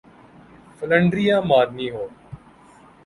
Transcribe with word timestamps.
فلنٹریاں 0.79 1.41
مارنی 1.41 1.87
ہوں۔ 1.89 2.07